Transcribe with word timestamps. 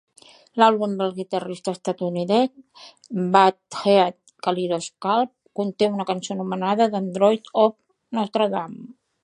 L'àlbum 0.59 0.93
del 1.01 1.11
guitarrista 1.17 1.73
estatunidenc 1.77 2.87
Buckethead 3.35 4.17
"Kaleidoscalp" 4.47 5.33
conté 5.61 5.93
una 5.99 6.09
cançó 6.13 6.33
anomenada 6.39 6.91
"The 6.97 7.01
Android 7.05 7.55
of 7.67 7.77
Notre 8.21 8.53
Dame". 8.57 8.87